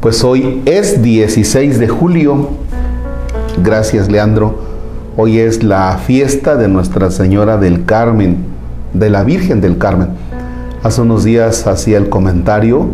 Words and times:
Pues 0.00 0.24
hoy 0.24 0.62
es 0.64 1.02
16 1.02 1.78
de 1.78 1.88
julio. 1.88 2.48
Gracias, 3.62 4.10
Leandro. 4.10 4.58
Hoy 5.16 5.38
es 5.38 5.62
la 5.62 5.98
fiesta 5.98 6.56
de 6.56 6.68
Nuestra 6.68 7.10
Señora 7.10 7.58
del 7.58 7.84
Carmen, 7.84 8.38
de 8.94 9.10
la 9.10 9.24
Virgen 9.24 9.60
del 9.60 9.76
Carmen. 9.76 10.08
Hace 10.82 11.02
unos 11.02 11.24
días 11.24 11.66
hacía 11.66 11.98
el 11.98 12.08
comentario 12.08 12.88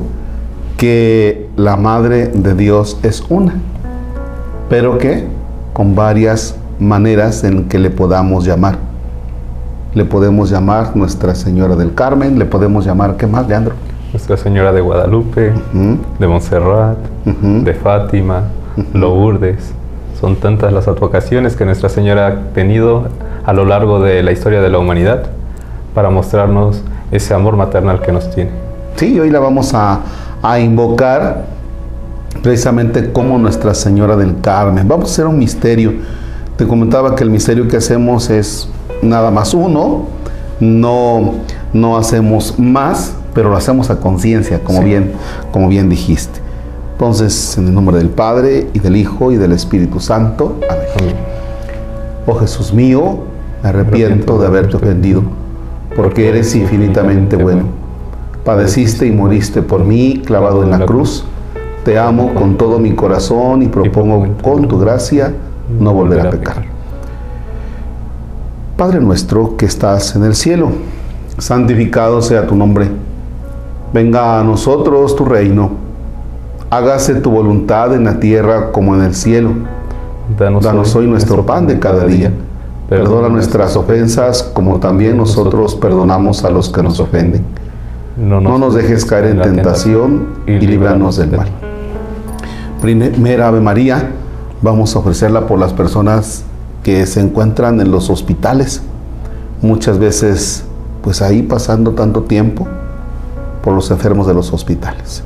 que 0.76 1.48
la 1.56 1.76
Madre 1.76 2.26
de 2.26 2.54
Dios 2.54 2.98
es 3.04 3.22
una, 3.28 3.54
pero 4.68 4.98
que 4.98 5.24
con 5.72 5.94
varias 5.94 6.56
maneras 6.80 7.44
en 7.44 7.68
que 7.68 7.78
le 7.78 7.90
podamos 7.90 8.44
llamar. 8.44 8.85
Le 9.96 10.04
podemos 10.04 10.50
llamar 10.50 10.94
Nuestra 10.94 11.34
Señora 11.34 11.74
del 11.74 11.94
Carmen, 11.94 12.38
le 12.38 12.44
podemos 12.44 12.84
llamar, 12.84 13.16
¿qué 13.16 13.26
más, 13.26 13.48
Leandro? 13.48 13.76
Nuestra 14.12 14.36
Señora 14.36 14.70
de 14.70 14.82
Guadalupe, 14.82 15.54
de 16.18 16.26
Montserrat, 16.28 16.98
de 17.24 17.72
Fátima, 17.72 18.42
Lourdes. 18.92 19.72
Son 20.20 20.36
tantas 20.36 20.70
las 20.74 20.86
advocaciones 20.86 21.56
que 21.56 21.64
Nuestra 21.64 21.88
Señora 21.88 22.26
ha 22.26 22.52
tenido 22.52 23.08
a 23.46 23.54
lo 23.54 23.64
largo 23.64 23.98
de 23.98 24.22
la 24.22 24.32
historia 24.32 24.60
de 24.60 24.68
la 24.68 24.78
humanidad 24.78 25.28
para 25.94 26.10
mostrarnos 26.10 26.82
ese 27.10 27.32
amor 27.32 27.56
maternal 27.56 28.02
que 28.02 28.12
nos 28.12 28.30
tiene. 28.34 28.50
Sí, 28.96 29.18
hoy 29.18 29.30
la 29.30 29.38
vamos 29.38 29.72
a, 29.72 30.00
a 30.42 30.60
invocar 30.60 31.46
precisamente 32.42 33.12
como 33.12 33.38
Nuestra 33.38 33.72
Señora 33.72 34.14
del 34.14 34.42
Carmen. 34.42 34.86
Vamos 34.86 35.08
a 35.08 35.12
hacer 35.14 35.26
un 35.26 35.38
misterio. 35.38 35.94
Te 36.58 36.66
comentaba 36.66 37.16
que 37.16 37.24
el 37.24 37.30
misterio 37.30 37.66
que 37.66 37.78
hacemos 37.78 38.28
es 38.28 38.68
nada 39.02 39.30
más 39.30 39.54
uno, 39.54 40.06
no, 40.60 41.34
no 41.72 41.96
hacemos 41.96 42.58
más, 42.58 43.14
pero 43.34 43.50
lo 43.50 43.56
hacemos 43.56 43.90
a 43.90 44.00
conciencia, 44.00 44.62
como, 44.62 44.82
bien, 44.82 45.12
como 45.52 45.68
bien 45.68 45.88
dijiste. 45.88 46.40
Entonces, 46.92 47.58
en 47.58 47.66
el 47.66 47.74
nombre 47.74 47.98
del 47.98 48.08
Padre, 48.08 48.68
y 48.72 48.78
del 48.78 48.96
Hijo, 48.96 49.30
y 49.30 49.36
del 49.36 49.52
Espíritu 49.52 50.00
Santo. 50.00 50.58
Amén. 50.70 51.14
Oh 52.26 52.34
Jesús 52.34 52.72
mío, 52.72 53.18
me 53.62 53.68
arrepiento 53.68 54.38
de 54.38 54.46
haberte 54.46 54.76
ofendido, 54.76 55.22
porque 55.94 56.28
eres 56.28 56.54
infinitamente 56.56 57.36
bueno. 57.36 57.64
Padeciste 58.44 59.06
y 59.06 59.12
moriste 59.12 59.62
por 59.62 59.84
mí, 59.84 60.22
clavado 60.24 60.62
en 60.62 60.70
la 60.70 60.86
cruz. 60.86 61.24
Te 61.84 61.98
amo 61.98 62.34
con 62.34 62.56
todo 62.56 62.78
mi 62.78 62.94
corazón 62.94 63.62
y 63.62 63.66
propongo 63.66 64.26
con 64.42 64.66
tu 64.66 64.78
gracia 64.78 65.34
no 65.78 65.92
volver 65.92 66.26
a 66.26 66.30
pecar. 66.30 66.75
Padre 68.76 69.00
nuestro 69.00 69.56
que 69.56 69.66
estás 69.66 70.16
en 70.16 70.24
el 70.24 70.34
cielo, 70.34 70.70
santificado 71.38 72.20
sea 72.20 72.46
tu 72.46 72.54
nombre 72.54 72.90
Venga 73.92 74.40
a 74.40 74.44
nosotros 74.44 75.14
tu 75.16 75.24
reino. 75.24 75.70
Hágase 76.68 77.14
tu 77.14 77.30
voluntad 77.30 77.94
en 77.94 78.04
la 78.04 78.18
tierra 78.18 78.72
como 78.72 78.94
en 78.94 79.02
el 79.02 79.14
cielo. 79.14 79.52
Danos, 80.38 80.94
hoy 80.96 81.06
nuestro 81.06 81.46
pan 81.46 81.66
de 81.66 81.78
cada 81.78 82.04
día. 82.04 82.32
Perdona 82.88 83.28
nuestras 83.28 83.74
ofensas 83.76 84.42
como 84.42 84.80
también 84.80 85.16
nosotros 85.16 85.74
perdonamos 85.76 86.44
a 86.44 86.50
los 86.50 86.68
que 86.68 86.82
nos 86.82 87.00
ofenden. 87.00 87.42
No 88.16 88.40
nos 88.40 88.74
dejes 88.74 89.06
caer 89.06 89.26
en 89.26 89.40
tentación 89.40 90.26
y 90.46 90.58
líbranos 90.58 91.16
del 91.16 91.30
mal. 91.30 91.48
Primera 92.82 93.48
Ave 93.48 93.60
María, 93.60 94.10
vamos 94.60 94.94
a 94.94 94.98
ofrecerla 94.98 95.46
por 95.46 95.58
las 95.58 95.72
personas 95.72 96.44
que 96.86 97.04
se 97.04 97.18
encuentran 97.18 97.80
en 97.80 97.90
los 97.90 98.10
hospitales. 98.10 98.80
Muchas 99.60 99.98
veces, 99.98 100.62
pues 101.02 101.20
ahí 101.20 101.42
pasando 101.42 101.94
tanto 101.94 102.22
tiempo, 102.22 102.68
por 103.60 103.74
los 103.74 103.90
enfermos 103.90 104.28
de 104.28 104.34
los 104.34 104.52
hospitales. 104.52 105.24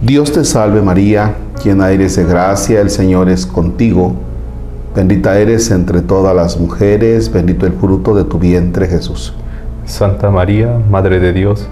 Dios 0.00 0.32
te 0.32 0.44
salve 0.44 0.82
María, 0.82 1.36
llena 1.62 1.92
eres 1.92 2.16
de 2.16 2.24
gracia, 2.24 2.80
el 2.80 2.90
Señor 2.90 3.28
es 3.28 3.46
contigo. 3.46 4.16
Bendita 4.96 5.38
eres 5.38 5.70
entre 5.70 6.02
todas 6.02 6.34
las 6.34 6.58
mujeres, 6.58 7.32
bendito 7.32 7.64
el 7.64 7.74
fruto 7.74 8.12
de 8.12 8.24
tu 8.24 8.40
vientre 8.40 8.88
Jesús. 8.88 9.34
Santa 9.86 10.32
María, 10.32 10.80
Madre 10.90 11.20
de 11.20 11.32
Dios, 11.32 11.68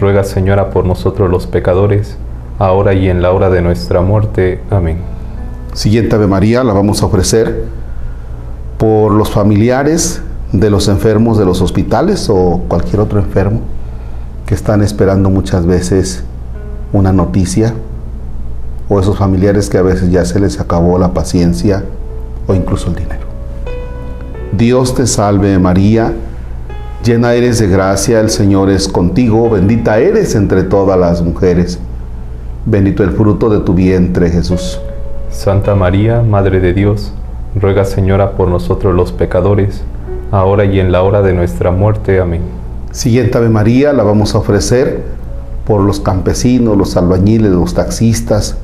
ruega 0.00 0.24
Señora 0.24 0.70
por 0.70 0.86
nosotros 0.86 1.30
los 1.30 1.46
pecadores, 1.46 2.16
ahora 2.58 2.94
y 2.94 3.10
en 3.10 3.20
la 3.20 3.32
hora 3.32 3.50
de 3.50 3.60
nuestra 3.60 4.00
muerte. 4.00 4.62
Amén. 4.70 4.96
Siguiente 5.74 6.16
Ave 6.16 6.26
María 6.26 6.64
la 6.64 6.72
vamos 6.72 7.02
a 7.02 7.06
ofrecer 7.06 7.76
por 8.78 9.12
los 9.12 9.30
familiares 9.30 10.22
de 10.52 10.70
los 10.70 10.88
enfermos 10.88 11.36
de 11.36 11.44
los 11.44 11.60
hospitales 11.60 12.30
o 12.30 12.62
cualquier 12.68 13.00
otro 13.00 13.18
enfermo 13.18 13.60
que 14.46 14.54
están 14.54 14.82
esperando 14.82 15.28
muchas 15.28 15.66
veces 15.66 16.24
una 16.92 17.12
noticia, 17.12 17.74
o 18.88 18.98
esos 18.98 19.18
familiares 19.18 19.68
que 19.68 19.76
a 19.76 19.82
veces 19.82 20.10
ya 20.10 20.24
se 20.24 20.40
les 20.40 20.58
acabó 20.58 20.98
la 20.98 21.12
paciencia 21.12 21.84
o 22.46 22.54
incluso 22.54 22.88
el 22.88 22.94
dinero. 22.94 23.26
Dios 24.56 24.94
te 24.94 25.06
salve 25.06 25.58
María, 25.58 26.14
llena 27.04 27.34
eres 27.34 27.58
de 27.58 27.68
gracia, 27.68 28.20
el 28.20 28.30
Señor 28.30 28.70
es 28.70 28.88
contigo, 28.88 29.50
bendita 29.50 29.98
eres 29.98 30.34
entre 30.34 30.62
todas 30.62 30.98
las 30.98 31.20
mujeres, 31.20 31.78
bendito 32.64 33.02
el 33.02 33.10
fruto 33.10 33.50
de 33.50 33.60
tu 33.60 33.74
vientre 33.74 34.30
Jesús. 34.30 34.80
Santa 35.30 35.74
María, 35.74 36.22
Madre 36.22 36.60
de 36.60 36.72
Dios, 36.72 37.12
ruega 37.60 37.84
Señora 37.84 38.32
por 38.32 38.48
nosotros 38.48 38.94
los 38.94 39.12
pecadores, 39.12 39.82
ahora 40.30 40.64
y 40.64 40.80
en 40.80 40.92
la 40.92 41.02
hora 41.02 41.22
de 41.22 41.32
nuestra 41.32 41.70
muerte. 41.70 42.20
Amén. 42.20 42.42
Siguiente 42.92 43.36
Ave 43.36 43.48
María 43.48 43.92
la 43.92 44.02
vamos 44.02 44.34
a 44.34 44.38
ofrecer 44.38 45.02
por 45.66 45.80
los 45.82 46.00
campesinos, 46.00 46.76
los 46.76 46.96
albañiles, 46.96 47.52
los 47.52 47.74
taxistas, 47.74 48.56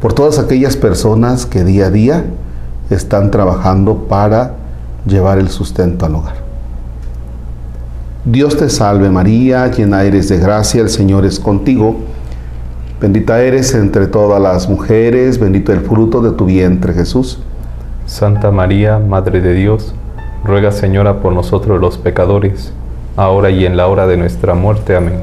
por 0.00 0.12
todas 0.12 0.38
aquellas 0.38 0.76
personas 0.76 1.46
que 1.46 1.64
día 1.64 1.86
a 1.86 1.90
día 1.90 2.24
están 2.90 3.30
trabajando 3.30 4.06
para 4.08 4.54
llevar 5.06 5.38
el 5.38 5.48
sustento 5.48 6.06
al 6.06 6.14
hogar. 6.14 6.36
Dios 8.24 8.56
te 8.56 8.68
salve 8.68 9.10
María, 9.10 9.68
llena 9.70 10.04
eres 10.04 10.28
de 10.28 10.38
gracia, 10.38 10.82
el 10.82 10.90
Señor 10.90 11.24
es 11.24 11.40
contigo. 11.40 11.96
Bendita 13.00 13.40
eres 13.40 13.74
entre 13.74 14.06
todas 14.06 14.40
las 14.40 14.68
mujeres, 14.68 15.38
bendito 15.38 15.72
el 15.72 15.80
fruto 15.80 16.20
de 16.20 16.32
tu 16.32 16.44
vientre 16.44 16.94
Jesús. 16.94 17.40
Santa 18.08 18.50
María, 18.50 18.98
Madre 18.98 19.42
de 19.42 19.52
Dios, 19.52 19.94
ruega 20.42 20.72
Señora 20.72 21.20
por 21.20 21.34
nosotros 21.34 21.78
los 21.78 21.98
pecadores 21.98 22.72
ahora 23.16 23.50
y 23.50 23.66
en 23.66 23.76
la 23.76 23.86
hora 23.86 24.06
de 24.06 24.16
nuestra 24.16 24.54
muerte. 24.54 24.96
Amén. 24.96 25.22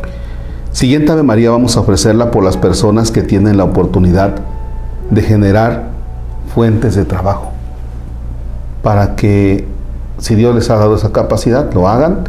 Siguiente 0.72 1.12
Ave 1.12 1.24
María 1.24 1.50
vamos 1.50 1.76
a 1.76 1.80
ofrecerla 1.80 2.30
por 2.30 2.44
las 2.44 2.58
personas 2.58 3.10
que 3.10 3.24
tienen 3.24 3.58
la 3.58 3.64
oportunidad 3.64 4.36
de 5.10 5.22
generar 5.24 5.86
fuentes 6.54 6.94
de 6.94 7.06
trabajo, 7.06 7.52
para 8.84 9.16
que 9.16 9.68
si 10.20 10.36
Dios 10.36 10.54
les 10.54 10.70
ha 10.70 10.76
dado 10.76 10.96
esa 10.96 11.12
capacidad, 11.12 11.74
lo 11.74 11.88
hagan 11.88 12.26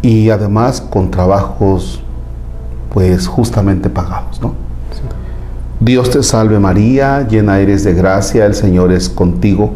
y 0.00 0.30
además 0.30 0.80
con 0.80 1.10
trabajos 1.10 2.02
pues 2.94 3.28
justamente 3.28 3.90
pagados, 3.90 4.40
¿no? 4.40 4.69
Dios 5.80 6.10
te 6.10 6.22
salve 6.22 6.58
María, 6.58 7.26
llena 7.26 7.58
eres 7.58 7.84
de 7.84 7.94
gracia, 7.94 8.46
el 8.46 8.54
Señor 8.54 8.92
es 8.92 9.08
contigo 9.08 9.72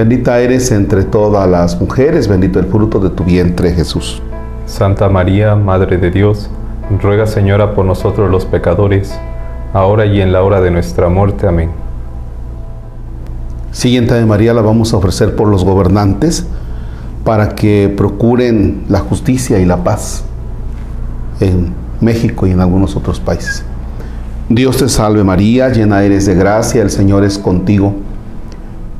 Bendita 0.00 0.38
eres 0.38 0.70
entre 0.70 1.02
todas 1.02 1.46
las 1.46 1.78
mujeres, 1.78 2.28
bendito 2.28 2.58
el 2.60 2.66
fruto 2.66 3.00
de 3.00 3.10
tu 3.10 3.24
vientre 3.24 3.72
Jesús. 3.72 4.22
Santa 4.64 5.08
María, 5.08 5.56
Madre 5.56 5.98
de 5.98 6.12
Dios, 6.12 6.48
ruega 7.02 7.26
Señora 7.26 7.74
por 7.74 7.84
nosotros 7.84 8.30
los 8.30 8.46
pecadores, 8.46 9.12
ahora 9.74 10.06
y 10.06 10.22
en 10.22 10.32
la 10.32 10.42
hora 10.42 10.60
de 10.60 10.70
nuestra 10.70 11.08
muerte. 11.08 11.48
Amén. 11.48 11.70
Siguiente 13.72 14.14
de 14.14 14.24
María 14.24 14.54
la 14.54 14.62
vamos 14.62 14.94
a 14.94 14.96
ofrecer 14.96 15.36
por 15.36 15.48
los 15.48 15.64
gobernantes 15.64 16.46
para 17.24 17.56
que 17.56 17.92
procuren 17.94 18.84
la 18.88 19.00
justicia 19.00 19.58
y 19.58 19.66
la 19.66 19.84
paz 19.84 20.24
en 21.40 21.74
México 22.00 22.46
y 22.46 22.52
en 22.52 22.60
algunos 22.60 22.96
otros 22.96 23.20
países. 23.20 23.66
Dios 24.52 24.78
te 24.78 24.88
salve 24.88 25.22
María, 25.22 25.68
llena 25.68 26.02
eres 26.02 26.26
de 26.26 26.34
gracia, 26.34 26.82
el 26.82 26.90
Señor 26.90 27.22
es 27.22 27.38
contigo. 27.38 27.94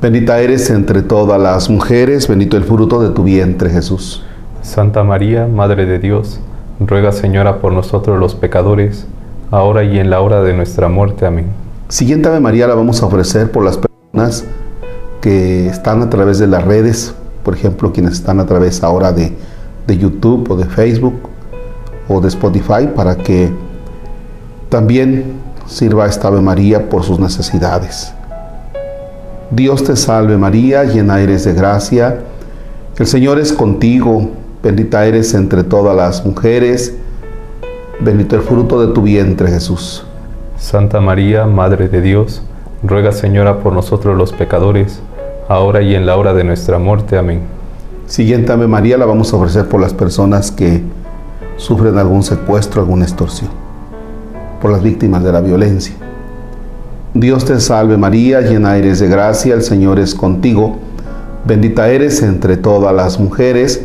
Bendita 0.00 0.38
eres 0.38 0.70
entre 0.70 1.02
todas 1.02 1.41
las 1.41 1.69
mujeres, 1.69 2.29
bendito 2.29 2.56
el 2.56 2.62
fruto 2.62 3.02
de 3.02 3.08
tu 3.08 3.25
vientre 3.25 3.69
Jesús. 3.69 4.23
Santa 4.62 5.02
María, 5.02 5.49
Madre 5.49 5.87
de 5.87 5.99
Dios, 5.99 6.38
ruega 6.79 7.11
Señora 7.11 7.58
por 7.58 7.73
nosotros 7.73 8.17
los 8.17 8.37
pecadores, 8.37 9.08
ahora 9.50 9.82
y 9.82 9.99
en 9.99 10.08
la 10.08 10.20
hora 10.20 10.41
de 10.41 10.55
nuestra 10.55 10.88
muerte. 10.88 11.26
Amén. 11.26 11.47
Siguiente 11.88 12.29
Ave 12.29 12.38
María 12.38 12.69
la 12.69 12.76
vamos 12.76 13.02
a 13.02 13.06
ofrecer 13.06 13.50
por 13.50 13.64
las 13.64 13.76
personas 13.76 14.44
que 15.20 15.67
están 15.67 16.00
a 16.02 16.11
través 16.11 16.38
de 16.38 16.47
las 16.47 16.64
redes, 16.64 17.12
por 17.43 17.55
ejemplo, 17.55 17.93
quienes 17.93 18.12
están 18.12 18.38
a 18.38 18.47
través 18.47 18.85
ahora 18.85 19.12
de, 19.12 19.32
de 19.88 19.99
YouTube 19.99 20.49
o 20.49 20.55
de 20.55 20.67
Facebook 20.67 21.29
o 22.06 22.20
de 22.20 22.29
Spotify, 22.29 22.88
para 22.94 23.17
que 23.17 23.50
también 24.69 25.40
sirva 25.71 26.07
esta 26.07 26.29
Ave 26.29 26.41
María 26.41 26.89
por 26.89 27.05
sus 27.05 27.21
necesidades. 27.21 28.13
Dios 29.51 29.85
te 29.85 29.97
salve 29.97 30.37
María, 30.37 30.85
llena 30.85 31.21
eres 31.21 31.45
de 31.45 31.55
gracia, 31.55 32.21
el 32.99 33.07
Señor 33.07 33.39
es 33.39 33.53
contigo, 33.53 34.31
bendita 34.63 35.07
eres 35.07 35.33
entre 35.33 35.63
todas 35.63 35.97
las 35.97 36.27
mujeres, 36.27 36.95
bendito 38.01 38.37
el 38.37 38.43
fruto 38.43 38.85
de 38.85 38.93
tu 38.93 39.03
vientre 39.03 39.49
Jesús. 39.49 40.05
Santa 40.59 41.01
María, 41.01 41.47
Madre 41.47 41.89
de 41.89 42.03
Dios, 42.03 42.43
ruega 42.83 43.13
Señora 43.13 43.61
por 43.61 43.73
nosotros 43.73 44.17
los 44.17 44.33
pecadores, 44.33 45.01
ahora 45.49 45.83
y 45.83 45.95
en 45.95 46.05
la 46.05 46.17
hora 46.17 46.35
de 46.35 46.45
nuestra 46.45 46.79
muerte. 46.79 47.17
Amén. 47.17 47.43
Siguiente 48.07 48.53
Ave 48.53 48.67
María 48.67 48.99
la 48.99 49.07
vamos 49.07 49.33
a 49.33 49.37
ofrecer 49.37 49.69
por 49.69 49.81
las 49.81 49.95
personas 49.95 50.51
que 50.51 50.83
sufren 51.57 51.97
algún 51.97 52.25
secuestro, 52.25 52.83
alguna 52.83 53.05
extorsión, 53.05 53.51
por 54.61 54.71
las 54.71 54.83
víctimas 54.83 55.25
de 55.25 55.33
la 55.33 55.41
violencia. 55.41 55.95
Dios 57.15 57.45
te 57.45 57.59
salve 57.59 57.97
María, 57.97 58.41
llena 58.41 58.77
eres 58.77 59.01
de 59.01 59.09
gracia, 59.09 59.55
el 59.55 59.62
Señor 59.62 59.99
es 59.99 60.15
contigo, 60.15 60.77
bendita 61.45 61.89
eres 61.89 62.23
entre 62.23 62.57
todas 62.57 62.95
las 62.95 63.19
mujeres, 63.19 63.85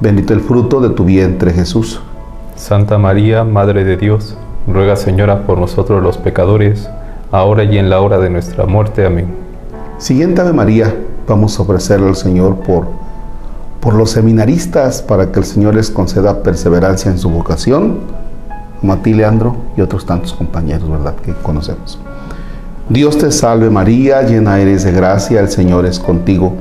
bendito 0.00 0.32
el 0.34 0.40
fruto 0.40 0.80
de 0.80 0.90
tu 0.90 1.04
vientre 1.04 1.52
Jesús. 1.52 2.00
Santa 2.54 2.98
María, 2.98 3.42
Madre 3.42 3.84
de 3.84 3.96
Dios, 3.96 4.36
ruega 4.68 4.94
Señora 4.94 5.46
por 5.46 5.58
nosotros 5.58 6.02
los 6.02 6.16
pecadores, 6.18 6.88
ahora 7.32 7.64
y 7.64 7.78
en 7.78 7.90
la 7.90 8.00
hora 8.00 8.18
de 8.18 8.30
nuestra 8.30 8.66
muerte. 8.66 9.04
Amén. 9.04 9.26
Siguiente 9.98 10.40
Ave 10.40 10.52
María, 10.52 10.94
vamos 11.26 11.58
a 11.58 11.62
ofrecerle 11.62 12.08
al 12.08 12.16
Señor 12.16 12.56
por, 12.56 12.86
por 13.80 13.94
los 13.94 14.10
seminaristas, 14.10 15.02
para 15.02 15.32
que 15.32 15.40
el 15.40 15.44
Señor 15.44 15.74
les 15.74 15.90
conceda 15.90 16.42
perseverancia 16.42 17.10
en 17.10 17.18
su 17.18 17.30
vocación, 17.30 17.98
como 18.84 18.92
a 18.92 19.02
ti, 19.02 19.14
Leandro, 19.14 19.56
y 19.78 19.80
otros 19.80 20.04
tantos 20.04 20.34
compañeros, 20.34 20.90
¿verdad?, 20.90 21.14
que 21.14 21.32
conocemos. 21.32 21.98
Dios 22.90 23.16
te 23.16 23.32
salve 23.32 23.70
María, 23.70 24.20
llena 24.20 24.60
eres 24.60 24.84
de 24.84 24.92
gracia, 24.92 25.40
el 25.40 25.48
Señor 25.48 25.86
es 25.86 25.98
contigo. 25.98 26.52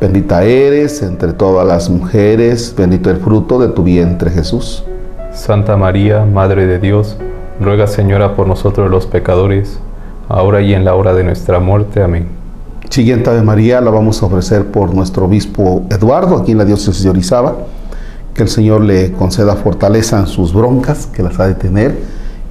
Bendita 0.00 0.42
eres 0.42 1.00
entre 1.00 1.32
todas 1.32 1.64
las 1.64 1.88
mujeres, 1.88 2.74
bendito 2.76 3.08
el 3.08 3.18
fruto 3.18 3.60
de 3.60 3.68
tu 3.68 3.84
vientre 3.84 4.32
Jesús. 4.32 4.82
Santa 5.32 5.76
María, 5.76 6.24
Madre 6.24 6.66
de 6.66 6.80
Dios, 6.80 7.16
ruega 7.60 7.86
Señora 7.86 8.34
por 8.34 8.48
nosotros 8.48 8.90
los 8.90 9.06
pecadores, 9.06 9.78
ahora 10.28 10.60
y 10.60 10.74
en 10.74 10.84
la 10.84 10.96
hora 10.96 11.14
de 11.14 11.22
nuestra 11.22 11.60
muerte. 11.60 12.02
Amén. 12.02 12.26
Siguiente 12.90 13.30
Ave 13.30 13.42
María 13.42 13.80
la 13.80 13.92
vamos 13.92 14.20
a 14.24 14.26
ofrecer 14.26 14.66
por 14.72 14.92
nuestro 14.92 15.26
obispo 15.26 15.84
Eduardo, 15.88 16.38
aquí 16.38 16.50
en 16.50 16.58
la 16.58 16.64
diócesis 16.64 17.04
de 17.04 17.10
Orizaba. 17.10 17.54
Que 18.34 18.42
el 18.42 18.48
Señor 18.48 18.82
le 18.82 19.12
conceda 19.12 19.56
fortaleza 19.56 20.18
en 20.18 20.26
sus 20.26 20.52
broncas, 20.52 21.06
que 21.06 21.22
las 21.22 21.38
ha 21.38 21.46
de 21.46 21.54
tener, 21.54 21.96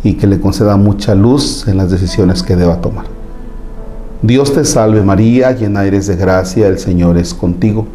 y 0.03 0.13
que 0.13 0.27
le 0.27 0.39
conceda 0.39 0.77
mucha 0.77 1.15
luz 1.15 1.67
en 1.67 1.77
las 1.77 1.91
decisiones 1.91 2.43
que 2.43 2.55
deba 2.55 2.81
tomar. 2.81 3.05
Dios 4.21 4.53
te 4.53 4.65
salve 4.65 5.01
María, 5.01 5.51
llena 5.51 5.83
eres 5.83 6.07
de 6.07 6.15
gracia, 6.15 6.67
el 6.67 6.77
Señor 6.77 7.17
es 7.17 7.33
contigo. 7.33 7.87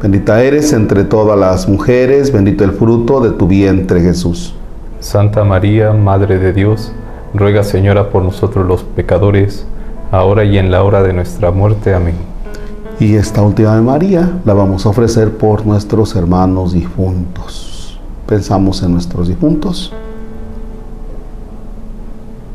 Bendita 0.00 0.42
eres 0.44 0.72
entre 0.72 1.02
todas 1.02 1.36
las 1.36 1.68
mujeres, 1.68 2.32
bendito 2.32 2.62
el 2.62 2.70
fruto 2.70 3.20
de 3.20 3.30
tu 3.30 3.48
vientre 3.48 4.00
Jesús. 4.00 4.54
Santa 5.00 5.42
María, 5.42 5.92
Madre 5.92 6.38
de 6.38 6.52
Dios, 6.52 6.92
ruega 7.34 7.64
Señora 7.64 8.10
por 8.10 8.22
nosotros 8.22 8.64
los 8.66 8.84
pecadores, 8.84 9.66
ahora 10.12 10.44
y 10.44 10.56
en 10.56 10.70
la 10.70 10.84
hora 10.84 11.02
de 11.02 11.12
nuestra 11.12 11.50
muerte. 11.50 11.94
Amén. 11.94 12.37
Y 13.00 13.14
esta 13.14 13.42
última 13.42 13.76
de 13.76 13.80
María 13.80 14.40
la 14.44 14.54
vamos 14.54 14.84
a 14.84 14.88
ofrecer 14.88 15.38
por 15.38 15.64
nuestros 15.64 16.16
hermanos 16.16 16.72
difuntos. 16.72 17.96
Pensamos 18.26 18.82
en 18.82 18.92
nuestros 18.92 19.28
difuntos. 19.28 19.92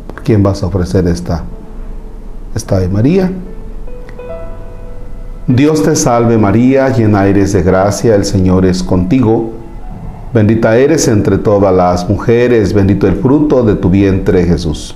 ¿Por 0.07 0.21
quién 0.21 0.43
vas 0.43 0.61
a 0.61 0.65
ofrecer 0.65 1.07
esta, 1.07 1.43
esta 2.53 2.77
de 2.79 2.89
María? 2.89 3.31
Dios 5.47 5.81
te 5.81 5.95
salve 5.95 6.37
María, 6.37 6.89
llena 6.89 7.25
eres 7.25 7.53
de 7.53 7.63
gracia, 7.63 8.13
el 8.13 8.25
Señor 8.25 8.65
es 8.65 8.83
contigo. 8.83 9.51
Bendita 10.33 10.75
eres 10.75 11.07
entre 11.07 11.37
todas 11.37 11.73
las 11.73 12.09
mujeres, 12.09 12.73
bendito 12.73 13.07
el 13.07 13.15
fruto 13.15 13.63
de 13.63 13.75
tu 13.75 13.89
vientre 13.89 14.45
Jesús. 14.45 14.93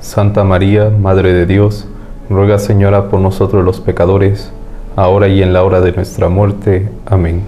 Santa 0.00 0.44
María, 0.44 0.90
Madre 0.90 1.32
de 1.32 1.46
Dios, 1.46 1.86
ruega 2.28 2.58
Señora 2.58 3.08
por 3.08 3.20
nosotros 3.20 3.64
los 3.64 3.80
pecadores, 3.80 4.52
ahora 4.96 5.28
y 5.28 5.42
en 5.42 5.52
la 5.52 5.64
hora 5.64 5.80
de 5.80 5.92
nuestra 5.92 6.28
muerte. 6.28 6.88
Amén. 7.06 7.42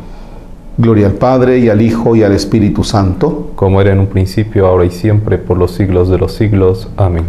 Gloria 0.79 1.06
al 1.06 1.15
Padre 1.15 1.59
y 1.59 1.69
al 1.69 1.83
Hijo 1.83 2.17
y 2.17 2.23
al 2.23 2.33
Espíritu 2.33 2.85
Santo. 2.85 3.50
Como 3.55 3.81
era 3.81 3.93
en 3.93 4.00
un 4.00 4.06
principio, 4.06 4.67
ahora 4.67 4.85
y 4.85 4.91
siempre, 4.91 5.39
por 5.39 5.59
los 5.59 5.73
siglos 5.73 6.09
de 6.09 6.19
los 6.19 6.33
siglos. 6.33 6.89
Amén. 6.97 7.25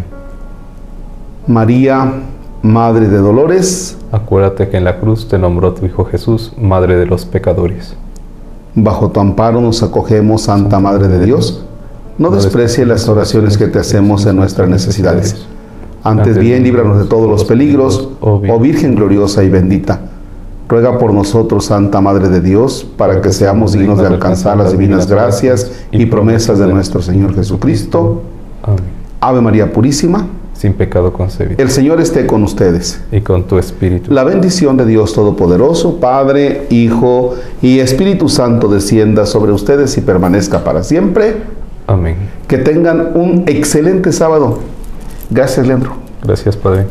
María, 1.47 2.21
Madre 2.61 3.09
de 3.09 3.17
Dolores, 3.17 3.97
Acuérdate 4.13 4.69
que 4.69 4.77
en 4.77 4.83
la 4.83 4.99
cruz 4.99 5.27
te 5.27 5.39
nombró 5.39 5.73
tu 5.73 5.87
Hijo 5.87 6.05
Jesús, 6.05 6.53
Madre 6.55 6.95
de 6.95 7.07
los 7.07 7.25
pecadores. 7.25 7.95
bajo 8.75 9.09
tu 9.09 9.19
amparo 9.19 9.59
nos 9.59 9.81
acogemos, 9.81 10.43
Santa 10.43 10.79
Madre 10.79 11.07
de 11.07 11.25
Dios. 11.25 11.65
No 12.19 12.29
desprecie 12.29 12.85
las 12.85 13.09
oraciones 13.09 13.57
que 13.57 13.65
te 13.65 13.79
hacemos 13.79 14.27
en 14.27 14.35
nuestras 14.35 14.69
necesidades. 14.69 15.47
Antes 16.03 16.37
bien, 16.37 16.63
líbranos 16.63 16.99
de 16.99 17.05
todos 17.05 17.29
los 17.29 17.45
peligros, 17.45 18.09
oh 18.19 18.59
Virgen 18.59 18.95
gloriosa 18.95 19.43
y 19.43 19.49
bendita. 19.49 20.01
Ruega 20.67 20.97
por 20.97 21.13
nosotros, 21.13 21.65
Santa 21.65 22.01
Madre 22.01 22.29
de 22.29 22.41
Dios, 22.41 22.85
para 22.97 23.21
que 23.21 23.31
seamos 23.31 23.73
dignos 23.73 23.99
de 23.99 24.07
alcanzar 24.07 24.57
las 24.57 24.71
divinas 24.71 25.07
gracias 25.07 25.71
y 25.91 26.05
promesas 26.05 26.59
de 26.59 26.67
nuestro 26.67 27.01
Señor 27.01 27.35
Jesucristo. 27.35 28.21
Amén. 28.63 29.03
Ave 29.21 29.39
María 29.41 29.71
Purísima, 29.71 30.27
Sin 30.53 30.73
pecado 30.73 31.13
concebido. 31.13 31.61
el 31.61 31.69
Señor 31.69 32.01
esté 32.01 32.25
con 32.27 32.43
ustedes. 32.43 33.01
Y 33.11 33.21
con 33.21 33.43
tu 33.43 33.57
espíritu. 33.57 34.11
La 34.11 34.23
bendición 34.23 34.75
de 34.75 34.85
Dios 34.85 35.13
Todopoderoso, 35.13 35.99
Padre, 35.99 36.67
Hijo 36.69 37.35
y 37.61 37.79
Espíritu 37.79 38.27
Santo 38.27 38.67
descienda 38.67 39.25
sobre 39.25 39.51
ustedes 39.51 39.97
y 39.97 40.01
permanezca 40.01 40.63
para 40.63 40.83
siempre. 40.83 41.35
Amén. 41.87 42.15
Que 42.47 42.57
tengan 42.57 43.11
un 43.15 43.43
excelente 43.47 44.11
sábado. 44.11 44.59
Gracias, 45.29 45.65
Leandro. 45.65 45.95
Gracias, 46.23 46.55
Padre. 46.55 46.87